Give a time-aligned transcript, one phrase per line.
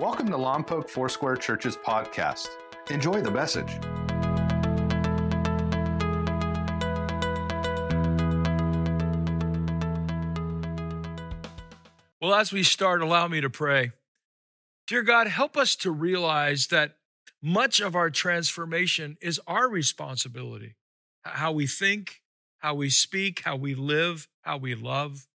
[0.00, 2.48] Welcome to Lompoc Foursquare Church's podcast.
[2.88, 3.70] Enjoy the message.
[12.18, 13.90] Well, as we start, allow me to pray.
[14.86, 16.96] Dear God, help us to realize that
[17.42, 20.76] much of our transformation is our responsibility.
[21.24, 22.22] How we think,
[22.60, 25.26] how we speak, how we live, how we love.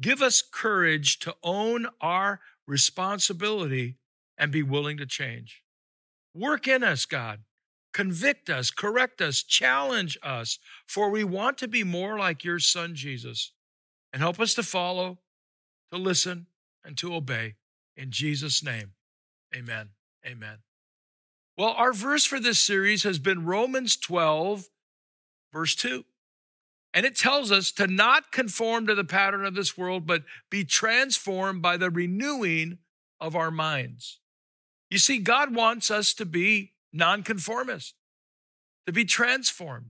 [0.00, 2.40] Give us courage to own our
[2.72, 3.98] responsibility
[4.38, 5.62] and be willing to change.
[6.34, 7.40] Work in us, God.
[7.92, 12.94] Convict us, correct us, challenge us, for we want to be more like your son,
[12.94, 13.52] Jesus.
[14.10, 15.18] And help us to follow,
[15.92, 16.46] to listen,
[16.82, 17.56] and to obey.
[17.94, 18.92] In Jesus' name,
[19.54, 19.90] amen.
[20.26, 20.58] Amen.
[21.58, 24.70] Well, our verse for this series has been Romans 12,
[25.52, 26.06] verse 2.
[26.94, 30.64] And it tells us to not conform to the pattern of this world, but be
[30.64, 32.78] transformed by the renewing
[33.20, 34.18] of our minds.
[34.90, 37.94] You see, God wants us to be nonconformist,
[38.86, 39.86] to be transformed.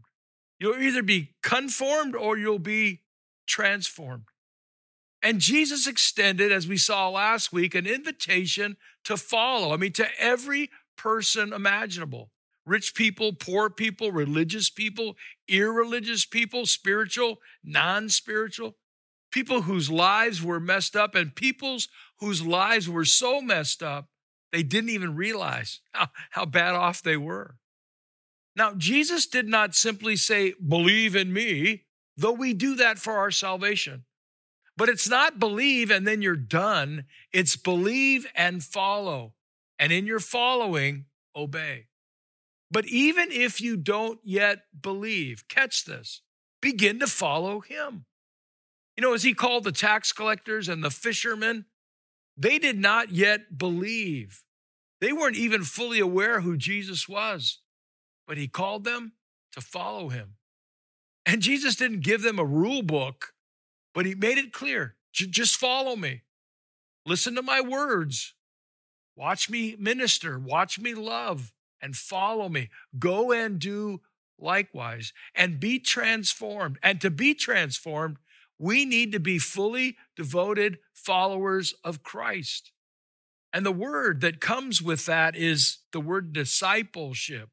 [0.60, 3.00] You'll either be conformed or you'll be
[3.48, 4.26] transformed.
[5.22, 9.72] And Jesus extended, as we saw last week, an invitation to follow.
[9.72, 12.30] I mean, to every person imaginable
[12.64, 15.16] rich people, poor people, religious people,
[15.52, 18.76] irreligious people, spiritual, non spiritual,
[19.30, 24.08] people whose lives were messed up, and peoples whose lives were so messed up
[24.52, 27.56] they didn't even realize how, how bad off they were.
[28.54, 31.84] Now, Jesus did not simply say, Believe in me,
[32.16, 34.04] though we do that for our salvation.
[34.76, 37.04] But it's not believe and then you're done.
[37.32, 39.34] It's believe and follow.
[39.78, 41.06] And in your following,
[41.36, 41.86] obey.
[42.72, 46.22] But even if you don't yet believe, catch this,
[46.62, 48.06] begin to follow him.
[48.96, 51.66] You know, as he called the tax collectors and the fishermen,
[52.34, 54.42] they did not yet believe.
[55.02, 57.58] They weren't even fully aware who Jesus was,
[58.26, 59.12] but he called them
[59.52, 60.36] to follow him.
[61.26, 63.34] And Jesus didn't give them a rule book,
[63.92, 66.22] but he made it clear just follow me.
[67.04, 68.34] Listen to my words.
[69.14, 70.38] Watch me minister.
[70.38, 72.70] Watch me love and follow me.
[72.98, 74.00] Go and do
[74.38, 76.78] likewise and be transformed.
[76.82, 78.18] And to be transformed,
[78.58, 82.70] we need to be fully devoted followers of Christ.
[83.52, 87.50] And the word that comes with that is the word discipleship.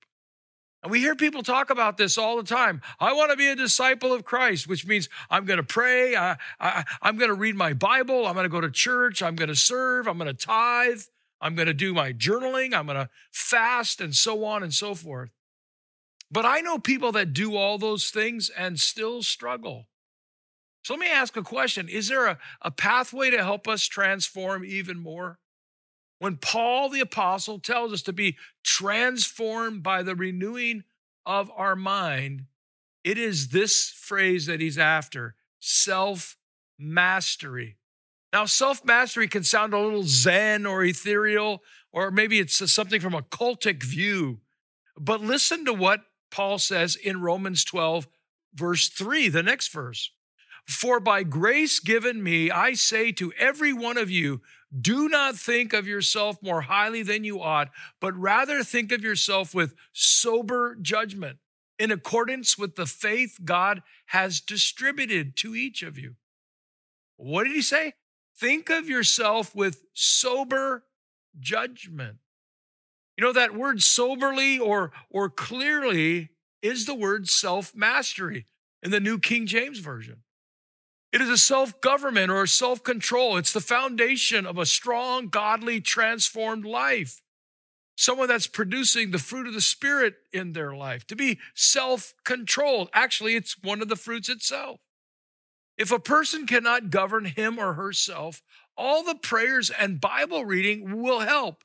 [0.81, 2.81] And we hear people talk about this all the time.
[3.01, 6.15] I want to be a disciple of Christ, which means I'm going to pray.
[6.15, 8.25] I, I, I'm going to read my Bible.
[8.25, 9.21] I'm going to go to church.
[9.21, 10.07] I'm going to serve.
[10.07, 11.01] I'm going to tithe.
[11.41, 14.93] I'm going to do my journaling, I'm going to fast, and so on and so
[14.93, 15.29] forth.
[16.31, 19.87] But I know people that do all those things and still struggle.
[20.83, 24.63] So let me ask a question Is there a, a pathway to help us transform
[24.63, 25.39] even more?
[26.19, 30.83] When Paul the Apostle tells us to be transformed by the renewing
[31.25, 32.45] of our mind,
[33.03, 36.37] it is this phrase that he's after self
[36.77, 37.77] mastery.
[38.31, 43.13] Now, self mastery can sound a little zen or ethereal, or maybe it's something from
[43.15, 44.39] a cultic view.
[44.97, 48.07] But listen to what Paul says in Romans 12,
[48.53, 50.11] verse 3, the next verse.
[50.67, 54.41] For by grace given me, I say to every one of you,
[54.79, 57.69] do not think of yourself more highly than you ought,
[57.99, 61.39] but rather think of yourself with sober judgment
[61.79, 66.15] in accordance with the faith God has distributed to each of you.
[67.15, 67.93] What did he say?
[68.39, 70.85] Think of yourself with sober
[71.39, 72.17] judgment.
[73.17, 76.29] You know, that word soberly or, or clearly
[76.61, 78.45] is the word self mastery
[78.81, 80.23] in the New King James Version.
[81.11, 83.35] It is a self government or self control.
[83.35, 87.21] It's the foundation of a strong, godly, transformed life.
[87.97, 91.05] Someone that's producing the fruit of the Spirit in their life.
[91.07, 92.89] To be self controlled.
[92.93, 94.79] Actually, it's one of the fruits itself.
[95.79, 98.43] If a person cannot govern him or herself,
[98.75, 101.63] all the prayers and Bible reading will help,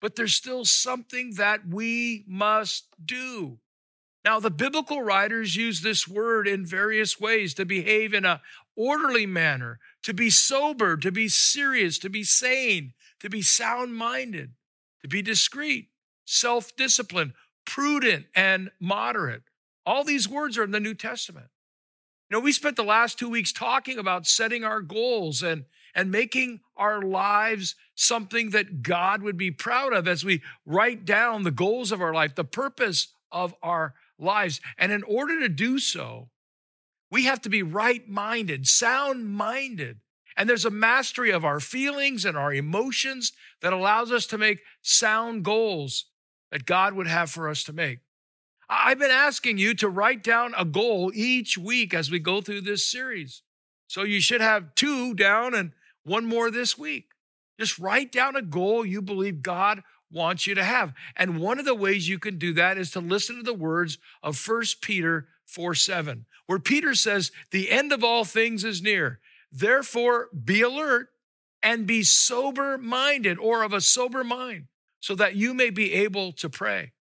[0.00, 3.58] but there's still something that we must do.
[4.24, 8.40] Now, the biblical writers use this word in various ways to behave in a
[8.76, 14.52] orderly manner, to be sober, to be serious, to be sane, to be sound minded,
[15.02, 15.88] to be discreet,
[16.24, 17.32] self disciplined,
[17.64, 19.42] prudent, and moderate.
[19.84, 21.48] All these words are in the New Testament.
[22.28, 25.64] You know, we spent the last two weeks talking about setting our goals and,
[25.94, 31.44] and making our lives something that God would be proud of as we write down
[31.44, 34.60] the goals of our life, the purpose of our lives.
[34.76, 36.30] And in order to do so,
[37.12, 40.00] we have to be right minded, sound minded.
[40.36, 43.32] And there's a mastery of our feelings and our emotions
[43.62, 46.06] that allows us to make sound goals
[46.50, 48.00] that God would have for us to make.
[48.68, 52.62] I've been asking you to write down a goal each week as we go through
[52.62, 53.42] this series.
[53.86, 55.72] So you should have two down and
[56.04, 57.10] one more this week.
[57.58, 60.92] Just write down a goal you believe God wants you to have.
[61.16, 63.98] And one of the ways you can do that is to listen to the words
[64.22, 69.20] of 1 Peter 4 7, where Peter says, The end of all things is near.
[69.52, 71.08] Therefore, be alert
[71.62, 74.66] and be sober minded or of a sober mind
[75.00, 76.92] so that you may be able to pray.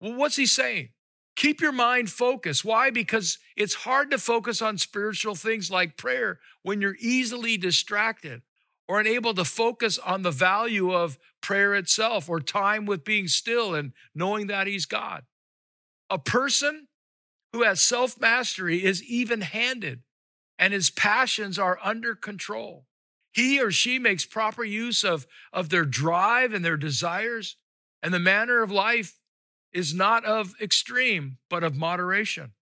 [0.00, 0.90] Well, what's he saying?
[1.36, 2.64] Keep your mind focused.
[2.64, 2.90] Why?
[2.90, 8.42] Because it's hard to focus on spiritual things like prayer when you're easily distracted
[8.88, 13.74] or unable to focus on the value of prayer itself or time with being still
[13.74, 15.24] and knowing that He's God.
[16.10, 16.88] A person
[17.52, 20.02] who has self mastery is even handed
[20.58, 22.84] and his passions are under control.
[23.32, 27.56] He or she makes proper use of, of their drive and their desires,
[28.02, 29.17] and the manner of life
[29.72, 32.52] is not of extreme, but of moderation.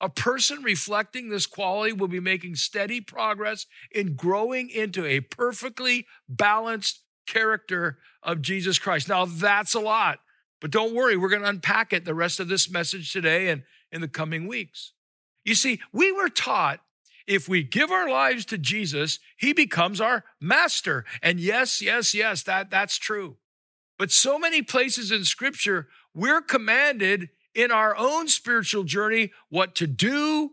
[0.00, 6.06] A person reflecting this quality will be making steady progress in growing into a perfectly
[6.28, 9.08] balanced character of Jesus Christ.
[9.08, 10.20] Now, that's a lot,
[10.60, 13.64] but don't worry, we're going to unpack it the rest of this message today and
[13.90, 14.92] in the coming weeks.
[15.44, 16.80] You see, we were taught
[17.26, 21.04] if we give our lives to Jesus, he becomes our master.
[21.22, 23.36] And yes, yes, yes, that, that's true.
[23.98, 29.86] But so many places in scripture, we're commanded in our own spiritual journey what to
[29.86, 30.52] do,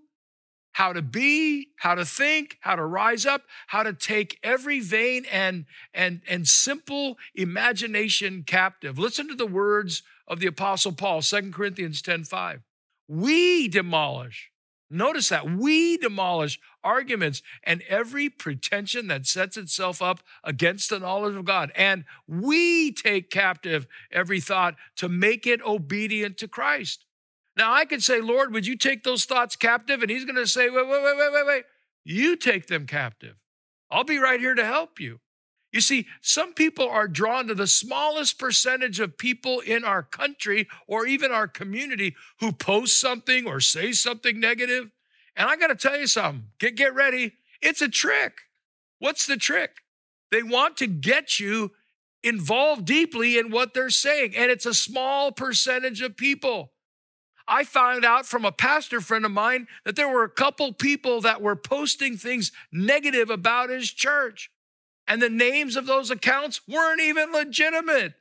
[0.74, 5.26] how to be, how to think, how to rise up, how to take every vain
[5.32, 8.98] and, and, and simple imagination captive.
[8.98, 12.62] Listen to the words of the apostle Paul, 2 Corinthians 10, 5.
[13.08, 14.50] We demolish
[14.96, 21.36] Notice that we demolish arguments and every pretension that sets itself up against the knowledge
[21.36, 21.72] of God.
[21.76, 27.06] And we take captive every thought to make it obedient to Christ.
[27.58, 30.02] Now, I could say, Lord, would you take those thoughts captive?
[30.02, 31.64] And he's going to say, wait, wait, wait, wait, wait, wait.
[32.06, 33.36] You take them captive.
[33.92, 35.20] I'll be right here to help you.
[35.76, 40.70] You see, some people are drawn to the smallest percentage of people in our country
[40.88, 44.92] or even our community who post something or say something negative.
[45.36, 47.34] And I got to tell you something get, get ready.
[47.62, 48.38] It's a trick.
[49.00, 49.72] What's the trick?
[50.32, 51.74] They want to get you
[52.24, 56.72] involved deeply in what they're saying, and it's a small percentage of people.
[57.50, 61.20] I found out from a pastor friend of mine that there were a couple people
[61.20, 64.50] that were posting things negative about his church.
[65.08, 68.14] And the names of those accounts weren't even legitimate.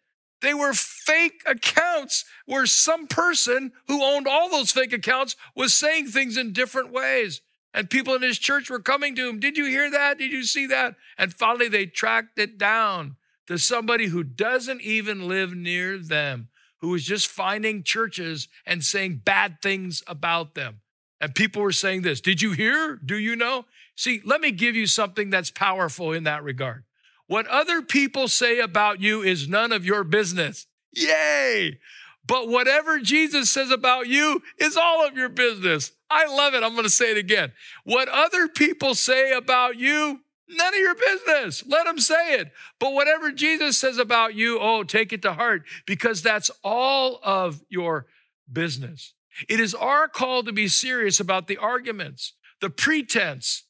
[0.42, 6.08] They were fake accounts where some person who owned all those fake accounts was saying
[6.08, 7.40] things in different ways.
[7.72, 9.40] And people in his church were coming to him.
[9.40, 10.18] Did you hear that?
[10.18, 10.96] Did you see that?
[11.16, 13.16] And finally, they tracked it down
[13.46, 16.48] to somebody who doesn't even live near them,
[16.80, 20.80] who was just finding churches and saying bad things about them.
[21.20, 22.96] And people were saying this Did you hear?
[23.04, 23.64] Do you know?
[23.96, 26.84] See, let me give you something that's powerful in that regard.
[27.26, 30.66] What other people say about you is none of your business.
[30.92, 31.78] Yay!
[32.26, 35.92] But whatever Jesus says about you is all of your business.
[36.10, 36.62] I love it.
[36.62, 37.52] I'm going to say it again.
[37.84, 41.64] What other people say about you, none of your business.
[41.66, 42.52] Let them say it.
[42.78, 47.62] But whatever Jesus says about you, oh, take it to heart because that's all of
[47.68, 48.06] your
[48.50, 49.13] business.
[49.48, 53.64] It is our call to be serious about the arguments, the pretense,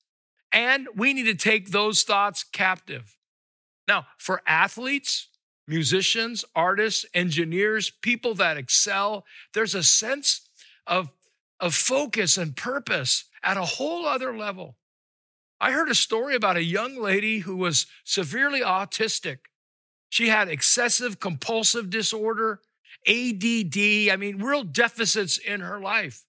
[0.52, 3.16] and we need to take those thoughts captive.
[3.88, 5.28] Now, for athletes,
[5.66, 10.49] musicians, artists, engineers, people that excel, there's a sense
[10.87, 11.11] of,
[11.61, 14.76] of focus and purpose at a whole other level.
[15.61, 19.38] I heard a story about a young lady who was severely autistic.
[20.09, 22.61] She had excessive compulsive disorder,
[23.07, 26.25] ADD, I mean, real deficits in her life.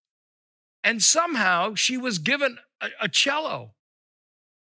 [0.84, 3.76] And somehow she was given a, a cello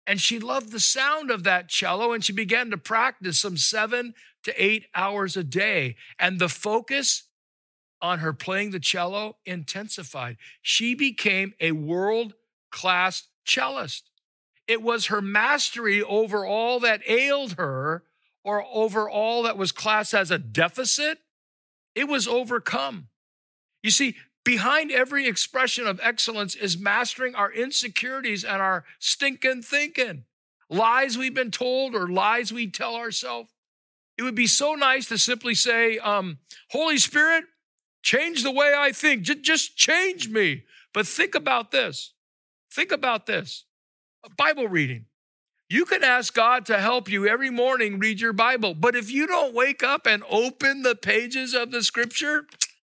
[0.06, 4.14] and she loved the sound of that cello and she began to practice some seven
[4.44, 5.96] to eight hours a day.
[6.18, 7.24] And the focus
[8.00, 10.36] on her playing the cello intensified.
[10.62, 12.34] She became a world
[12.70, 14.10] class cellist.
[14.68, 18.04] It was her mastery over all that ailed her
[18.44, 21.18] or over all that was classed as a deficit.
[21.96, 23.08] It was overcome.
[23.82, 24.14] You see,
[24.46, 30.22] Behind every expression of excellence is mastering our insecurities and our stinking thinking.
[30.70, 33.50] Lies we've been told or lies we tell ourselves.
[34.16, 36.38] It would be so nice to simply say, um,
[36.70, 37.42] Holy Spirit,
[38.02, 39.22] change the way I think.
[39.22, 40.62] J- just change me.
[40.94, 42.12] But think about this.
[42.70, 43.64] Think about this.
[44.38, 45.06] Bible reading.
[45.68, 49.26] You can ask God to help you every morning read your Bible, but if you
[49.26, 52.46] don't wake up and open the pages of the scripture,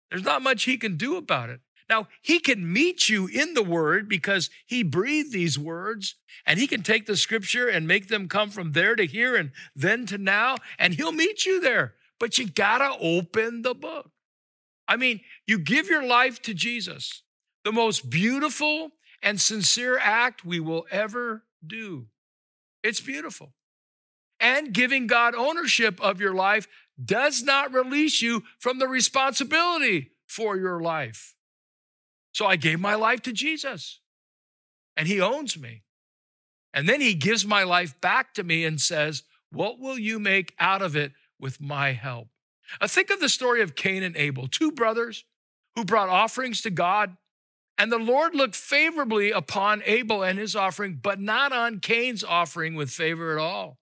[0.09, 1.61] there's not much He can do about it.
[1.89, 6.67] Now, He can meet you in the Word because He breathed these words, and He
[6.67, 10.19] can take the scripture and make them come from there to here and then to
[10.19, 11.95] now, and He'll meet you there.
[12.19, 14.11] But you gotta open the book.
[14.87, 17.23] I mean, you give your life to Jesus,
[17.63, 18.91] the most beautiful
[19.23, 22.07] and sincere act we will ever do.
[22.83, 23.53] It's beautiful.
[24.39, 26.67] And giving God ownership of your life
[27.03, 31.35] does not release you from the responsibility for your life.
[32.31, 33.99] So I gave my life to Jesus,
[34.95, 35.83] and He owns me.
[36.73, 40.53] And then He gives my life back to me and says, What will you make
[40.59, 42.27] out of it with my help?
[42.79, 45.25] Now, think of the story of Cain and Abel, two brothers
[45.75, 47.17] who brought offerings to God
[47.79, 52.75] and the Lord looked favorably upon Abel and his offering, but not on Cain's offering
[52.75, 53.79] with favor at all.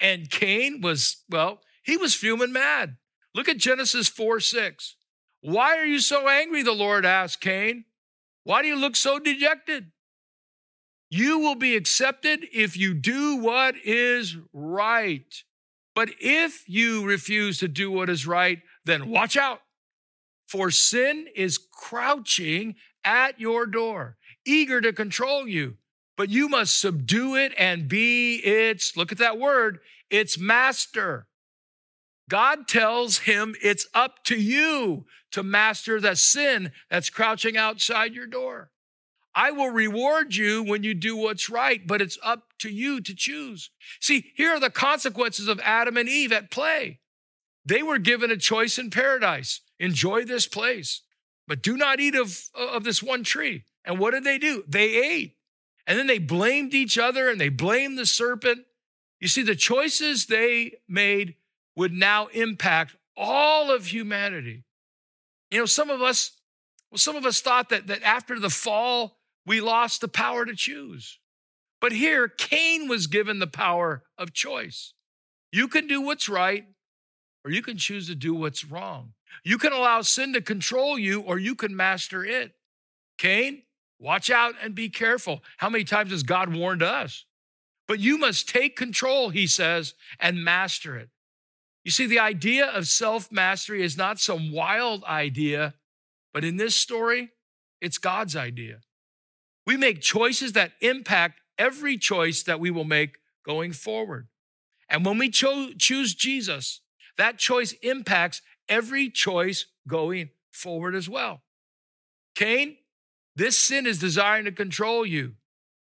[0.00, 2.96] And Cain was, well, he was fuming mad.
[3.34, 4.96] Look at Genesis 4 6.
[5.40, 6.64] Why are you so angry?
[6.64, 7.84] The Lord asked Cain.
[8.42, 9.92] Why do you look so dejected?
[11.08, 15.44] You will be accepted if you do what is right.
[15.94, 19.60] But if you refuse to do what is right, then watch out.
[20.48, 25.76] For sin is crouching at your door, eager to control you,
[26.16, 29.78] but you must subdue it and be its, look at that word,
[30.10, 31.26] its master.
[32.28, 38.26] God tells him it's up to you to master the sin that's crouching outside your
[38.26, 38.70] door.
[39.34, 43.14] I will reward you when you do what's right, but it's up to you to
[43.14, 43.70] choose.
[44.00, 47.00] See, here are the consequences of Adam and Eve at play.
[47.64, 49.60] They were given a choice in paradise.
[49.78, 51.02] Enjoy this place
[51.48, 53.64] but do not eat of, of this one tree.
[53.84, 54.62] And what did they do?
[54.68, 55.36] They ate.
[55.86, 58.66] And then they blamed each other and they blamed the serpent.
[59.18, 61.36] You see, the choices they made
[61.74, 64.64] would now impact all of humanity.
[65.50, 66.32] You know, some of us,
[66.90, 70.54] well, some of us thought that, that after the fall, we lost the power to
[70.54, 71.18] choose.
[71.80, 74.92] But here, Cain was given the power of choice.
[75.50, 76.66] You can do what's right,
[77.44, 79.14] or you can choose to do what's wrong.
[79.44, 82.52] You can allow sin to control you or you can master it.
[83.18, 83.62] Cain,
[83.98, 85.42] watch out and be careful.
[85.58, 87.24] How many times has God warned us?
[87.86, 91.08] But you must take control, he says, and master it.
[91.84, 95.74] You see, the idea of self mastery is not some wild idea,
[96.34, 97.30] but in this story,
[97.80, 98.80] it's God's idea.
[99.66, 104.28] We make choices that impact every choice that we will make going forward.
[104.88, 106.80] And when we cho- choose Jesus,
[107.16, 111.42] that choice impacts every choice going forward as well.
[112.34, 112.76] Cain,
[113.36, 115.34] this sin is desiring to control you,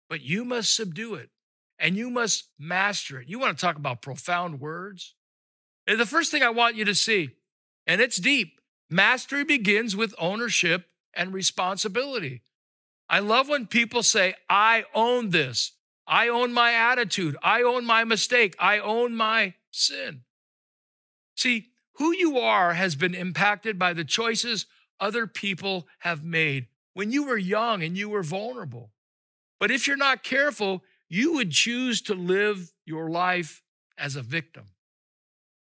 [0.09, 1.31] but you must subdue it
[1.79, 3.29] and you must master it.
[3.29, 5.15] You want to talk about profound words?
[5.87, 7.31] And the first thing I want you to see,
[7.87, 12.43] and it's deep mastery begins with ownership and responsibility.
[13.09, 15.73] I love when people say, I own this.
[16.07, 17.37] I own my attitude.
[17.43, 18.55] I own my mistake.
[18.59, 20.23] I own my sin.
[21.37, 21.72] See,
[22.03, 24.67] who you are has been impacted by the choices
[24.99, 28.91] other people have made when you were young and you were vulnerable.
[29.61, 33.63] But if you're not careful, you would choose to live your life
[33.97, 34.65] as a victim.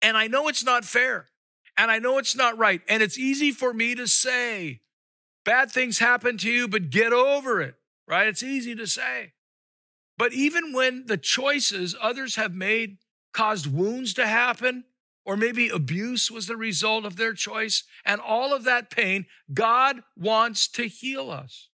[0.02, 1.28] And I know it's not fair,
[1.76, 4.80] and I know it's not right, and it's easy for me to say,
[5.44, 7.76] bad things happen to you, but get over it,
[8.08, 8.30] right?
[8.30, 9.34] It's easy to say.
[10.18, 13.00] But even when the choices others have made
[13.34, 14.86] caused wounds to happen,
[15.26, 20.02] or maybe abuse was the result of their choice, and all of that pain, God
[20.18, 21.70] wants to heal us.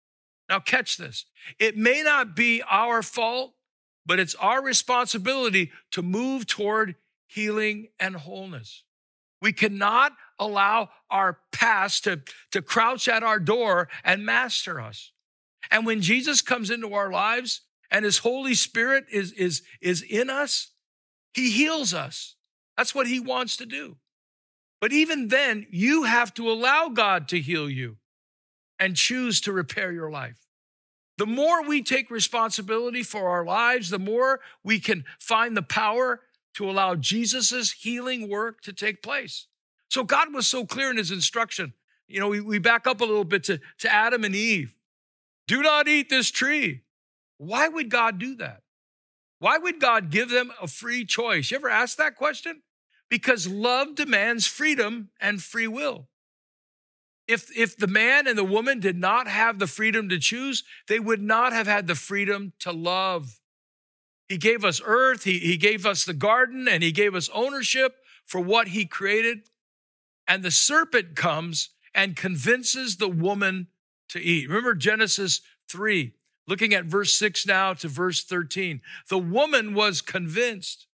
[0.50, 1.26] Now, catch this.
[1.60, 3.54] It may not be our fault,
[4.06, 6.96] but it's our responsibility to move toward
[7.28, 8.84] healing and wholeness.
[9.42, 15.12] We cannot allow our past to, to crouch at our door and master us.
[15.70, 17.62] And when Jesus comes into our lives
[17.92, 20.72] and his Holy Spirit is, is, is in us,
[21.34, 22.37] he heals us.
[22.78, 23.98] That's what he wants to do.
[24.80, 27.98] But even then, you have to allow God to heal you
[28.80, 30.48] and choose to repair your life.
[31.18, 36.22] The more we take responsibility for our lives, the more we can find the power
[36.54, 39.48] to allow Jesus' healing work to take place.
[39.90, 41.74] So God was so clear in his instruction.
[42.08, 44.76] You know, we, we back up a little bit to, to Adam and Eve.
[45.48, 46.82] Do not eat this tree.
[47.38, 48.62] Why would God do that?
[49.40, 51.52] Why would God give them a free choice?
[51.52, 52.62] You ever ask that question?
[53.10, 56.08] Because love demands freedom and free will.
[57.28, 61.00] If, if the man and the woman did not have the freedom to choose, they
[61.00, 63.40] would not have had the freedom to love.
[64.30, 67.96] He gave us earth, he, he gave us the garden, and He gave us ownership
[68.26, 69.50] for what He created.
[70.28, 73.68] And the serpent comes and convinces the woman
[74.10, 74.48] to eat.
[74.48, 76.14] Remember Genesis 3,
[76.48, 78.82] looking at verse 6 now to verse 13.
[79.10, 80.87] The woman was convinced.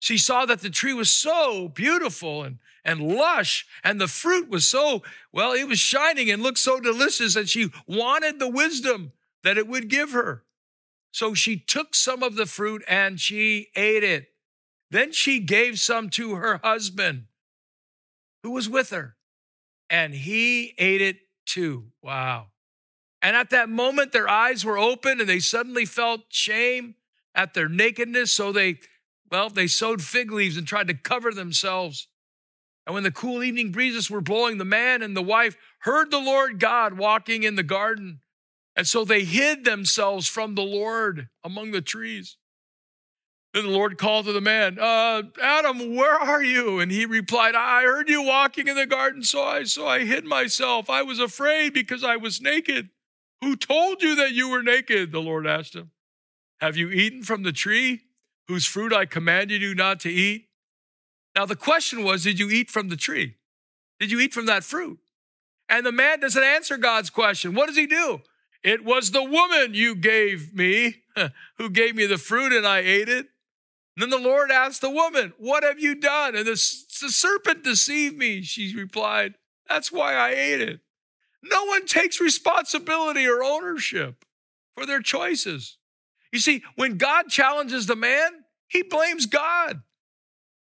[0.00, 4.68] She saw that the tree was so beautiful and, and lush, and the fruit was
[4.68, 5.02] so,
[5.32, 9.12] well, it was shining and looked so delicious, and she wanted the wisdom
[9.44, 10.44] that it would give her.
[11.12, 14.28] So she took some of the fruit and she ate it.
[14.90, 17.24] Then she gave some to her husband
[18.42, 19.16] who was with her,
[19.88, 21.92] and he ate it too.
[22.02, 22.46] Wow.
[23.22, 26.94] And at that moment, their eyes were open and they suddenly felt shame
[27.34, 28.32] at their nakedness.
[28.32, 28.78] So they,
[29.30, 32.08] well, they sewed fig leaves and tried to cover themselves.
[32.86, 36.18] And when the cool evening breezes were blowing, the man and the wife heard the
[36.18, 38.20] Lord God walking in the garden.
[38.74, 42.36] And so they hid themselves from the Lord among the trees.
[43.52, 46.78] Then the Lord called to the man, uh, Adam, where are you?
[46.78, 50.24] And he replied, I heard you walking in the garden, so I so I hid
[50.24, 50.88] myself.
[50.88, 52.90] I was afraid because I was naked.
[53.40, 55.10] Who told you that you were naked?
[55.10, 55.90] The Lord asked him.
[56.60, 58.02] Have you eaten from the tree
[58.50, 60.48] whose fruit I commanded you not to eat?
[61.36, 63.36] Now the question was, did you eat from the tree?
[64.00, 64.98] Did you eat from that fruit?
[65.68, 67.54] And the man doesn't answer God's question.
[67.54, 68.22] What does he do?
[68.64, 71.02] It was the woman you gave me
[71.58, 73.28] who gave me the fruit and I ate it.
[73.96, 76.34] And then the Lord asked the woman, What have you done?
[76.34, 78.42] And the, the serpent deceived me.
[78.42, 79.34] She replied,
[79.68, 80.80] That's why I ate it.
[81.44, 84.24] No one takes responsibility or ownership
[84.74, 85.78] for their choices.
[86.32, 88.39] You see, when God challenges the man,
[88.70, 89.82] he blames God.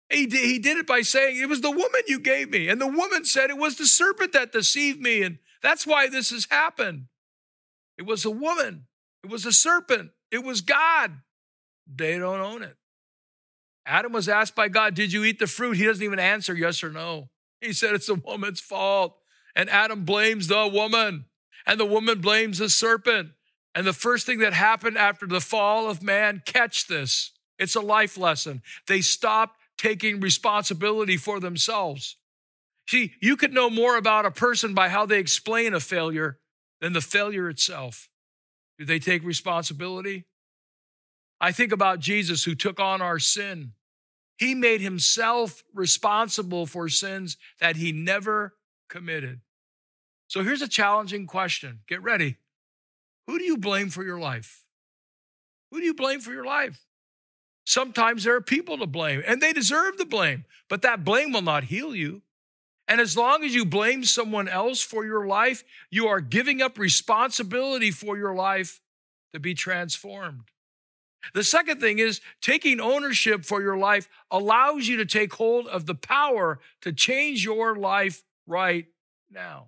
[0.10, 2.68] He did, he did it by saying, It was the woman you gave me.
[2.68, 5.22] And the woman said, It was the serpent that deceived me.
[5.22, 7.06] And that's why this has happened.
[7.98, 8.88] It was a woman,
[9.24, 11.12] it was a serpent, it was God.
[11.94, 12.78] They don't own it.
[13.86, 15.78] Adam was asked by God, Did you eat the fruit?
[15.78, 17.30] He doesn't even answer yes or no.
[17.60, 19.18] He said, It's the woman's fault.
[19.54, 21.26] And Adam blames the woman,
[21.66, 23.32] and the woman blames the serpent.
[23.76, 27.32] And the first thing that happened after the fall of man, catch this.
[27.62, 28.64] It's a life lesson.
[28.88, 32.18] They stopped taking responsibility for themselves.
[32.90, 36.40] See, you could know more about a person by how they explain a failure
[36.82, 38.10] than the failure itself.
[38.80, 40.26] Do they take responsibility?
[41.40, 43.74] I think about Jesus who took on our sin.
[44.38, 48.56] He made himself responsible for sins that he never
[48.90, 49.42] committed.
[50.28, 51.82] So here's a challenging question.
[51.88, 52.38] Get ready.
[53.28, 54.66] Who do you blame for your life?
[55.70, 56.88] Who do you blame for your life?
[57.72, 61.42] Sometimes there are people to blame, and they deserve the blame, but that blame will
[61.42, 62.22] not heal you.
[62.86, 66.78] And as long as you blame someone else for your life, you are giving up
[66.78, 68.82] responsibility for your life
[69.32, 70.50] to be transformed.
[71.34, 75.86] The second thing is taking ownership for your life allows you to take hold of
[75.86, 78.88] the power to change your life right
[79.30, 79.68] now.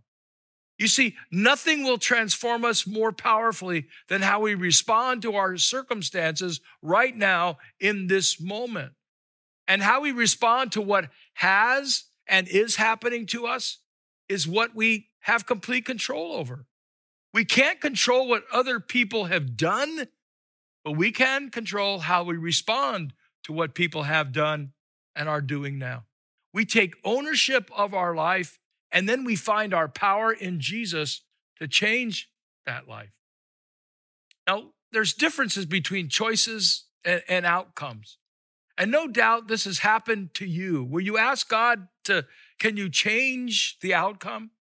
[0.78, 6.62] You see, nothing will transform us more powerfully than how we respond to our circumstances
[6.82, 8.94] right now in this moment.
[9.68, 13.80] And how we respond to what has and is happening to us
[14.28, 16.66] is what we have complete control over.
[17.34, 20.08] We can't control what other people have done,
[20.84, 24.74] but we can control how we respond to what people have done
[25.16, 26.06] and are doing now.
[26.54, 28.60] We take ownership of our life
[28.94, 31.22] and then we find our power in Jesus
[31.60, 32.30] to change
[32.66, 33.12] that life.
[34.48, 38.18] Now, there's differences between choices and, and outcomes.
[38.78, 40.84] And no doubt this has happened to you.
[40.84, 42.26] Will you ask God to,
[42.60, 44.52] can you change the outcome?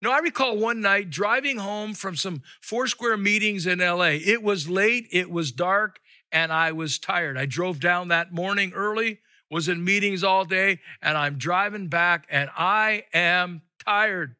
[0.00, 4.18] Know, I recall one night driving home from some Foursquare meetings in LA.
[4.24, 5.98] It was late, it was dark,
[6.30, 7.36] and I was tired.
[7.36, 9.18] I drove down that morning early
[9.50, 14.36] was in meetings all day, and I'm driving back, and I am tired.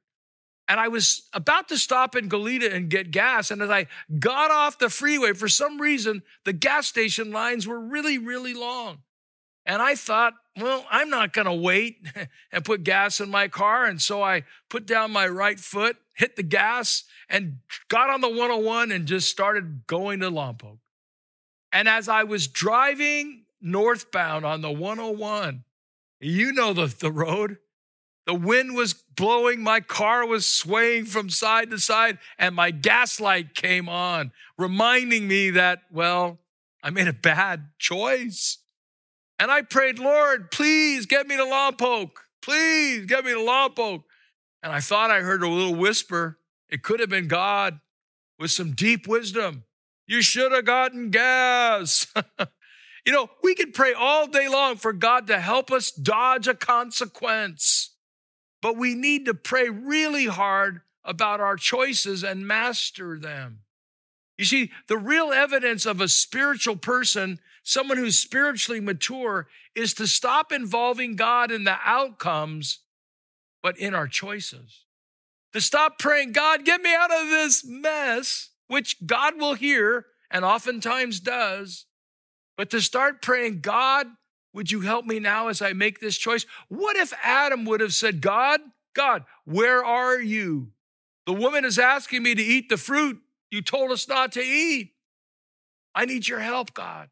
[0.69, 3.51] And I was about to stop in Goleta and get gas.
[3.51, 3.87] And as I
[4.19, 8.99] got off the freeway, for some reason, the gas station lines were really, really long.
[9.65, 12.07] And I thought, well, I'm not going to wait
[12.53, 13.87] and put gas in my car.
[13.87, 18.29] And so I put down my right foot, hit the gas, and got on the
[18.29, 20.79] 101 and just started going to Lompoc.
[21.73, 25.65] And as I was driving northbound on the 101.
[26.21, 27.59] You know the, the road.
[28.27, 33.21] The wind was blowing, my car was swaying from side to side, and my gas
[33.21, 36.39] light came on, reminding me that, well,
[36.83, 38.59] I made a bad choice.
[39.39, 42.11] And I prayed, Lord, please get me to Lompoc.
[42.43, 44.03] Please get me to Lompoc.
[44.63, 46.39] And I thought I heard a little whisper.
[46.69, 47.81] It could have been God
[48.39, 49.65] with some deep wisdom.
[50.07, 52.13] You should have gotten gas.
[53.09, 56.53] You know, we could pray all day long for God to help us dodge a
[56.53, 57.95] consequence,
[58.61, 63.61] but we need to pray really hard about our choices and master them.
[64.37, 70.07] You see, the real evidence of a spiritual person, someone who's spiritually mature, is to
[70.07, 72.81] stop involving God in the outcomes,
[73.63, 74.85] but in our choices.
[75.55, 80.45] To stop praying, God, get me out of this mess, which God will hear and
[80.45, 81.87] oftentimes does,
[82.59, 84.09] but to start praying, God,
[84.53, 86.45] would you help me now as I make this choice?
[86.67, 88.61] What if Adam would have said, God,
[88.95, 90.73] God, where are you?
[91.25, 93.21] The woman is asking me to eat the fruit
[93.53, 94.91] you told us not to eat.
[95.95, 97.11] I need your help, God.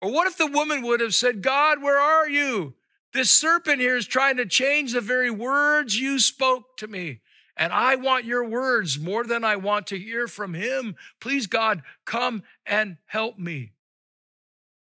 [0.00, 2.74] Or what if the woman would have said, God, where are you?
[3.12, 7.20] This serpent here is trying to change the very words you spoke to me.
[7.54, 10.96] And I want your words more than I want to hear from him.
[11.20, 13.72] Please, God, come and help me.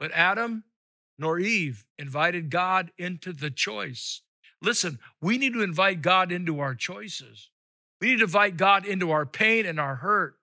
[0.06, 0.66] But Adam
[1.18, 4.22] nor Eve invited God into the choice.
[4.62, 7.50] Listen, we need to invite God into our choices.
[8.00, 10.36] We need to invite God into our pain and our hurt.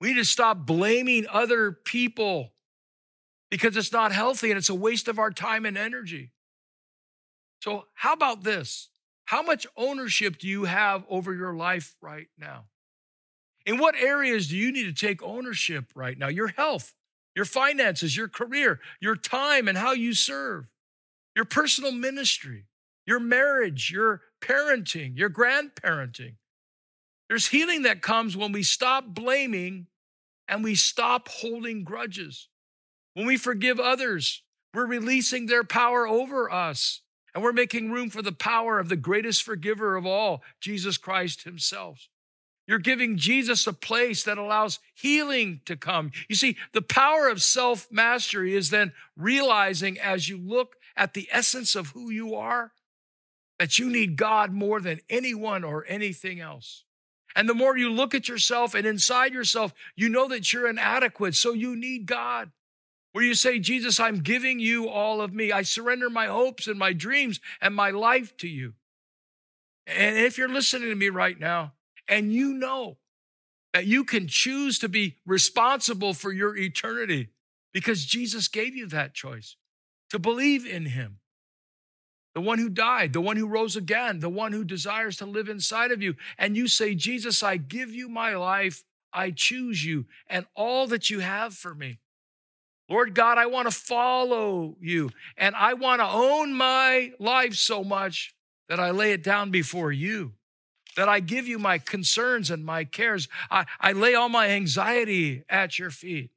[0.00, 2.54] We need to stop blaming other people
[3.50, 6.30] because it's not healthy and it's a waste of our time and energy.
[7.60, 8.88] So, how about this?
[9.26, 12.64] How much ownership do you have over your life right now?
[13.66, 16.28] In what areas do you need to take ownership right now?
[16.28, 16.94] Your health,
[17.34, 20.66] your finances, your career, your time and how you serve,
[21.34, 22.66] your personal ministry,
[23.06, 26.34] your marriage, your parenting, your grandparenting.
[27.28, 29.86] There's healing that comes when we stop blaming
[30.48, 32.48] and we stop holding grudges.
[33.14, 34.42] When we forgive others,
[34.74, 37.00] we're releasing their power over us.
[37.34, 41.44] And we're making room for the power of the greatest forgiver of all, Jesus Christ
[41.44, 42.08] Himself.
[42.66, 46.12] You're giving Jesus a place that allows healing to come.
[46.28, 51.28] You see, the power of self mastery is then realizing as you look at the
[51.32, 52.72] essence of who you are
[53.58, 56.84] that you need God more than anyone or anything else.
[57.34, 61.34] And the more you look at yourself and inside yourself, you know that you're inadequate,
[61.34, 62.50] so you need God
[63.12, 65.52] where you say, Jesus, I'm giving you all of me.
[65.52, 68.74] I surrender my hopes and my dreams and my life to you.
[69.86, 71.72] And if you're listening to me right now
[72.12, 72.98] and you know
[73.72, 77.30] that you can choose to be responsible for your eternity
[77.72, 79.56] because Jesus gave you that choice
[80.10, 81.20] to believe in him,
[82.34, 85.48] the one who died, the one who rose again, the one who desires to live
[85.48, 86.14] inside of you.
[86.36, 88.84] And you say, Jesus, I give you my life.
[89.10, 91.98] I choose you and all that you have for me.
[92.90, 97.82] Lord God, I want to follow you and I want to own my life so
[97.82, 98.34] much
[98.68, 100.34] that I lay it down before you,
[100.96, 103.28] that I give you my concerns and my cares.
[103.50, 106.30] I, I lay all my anxiety at your feet.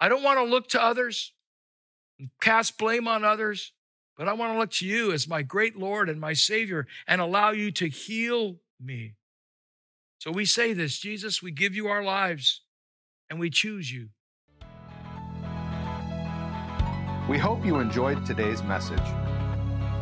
[0.00, 1.32] I don't want to look to others
[2.18, 3.72] and cast blame on others,
[4.16, 7.20] but I want to look to you as my great Lord and my Savior and
[7.20, 9.14] allow you to heal me.
[10.18, 12.62] So we say this Jesus, we give you our lives
[13.30, 14.08] and we choose you.
[17.28, 19.00] We hope you enjoyed today's message.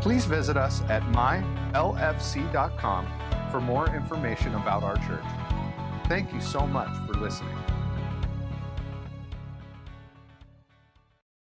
[0.01, 1.63] Please visit us at mylfc.com
[3.51, 5.25] for more information about our church.
[6.09, 7.57] Thank you so much for listening.